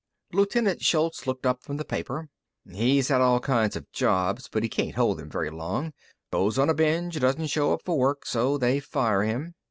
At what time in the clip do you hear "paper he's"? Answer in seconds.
1.85-3.09